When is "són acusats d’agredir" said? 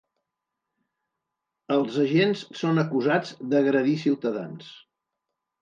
2.63-3.97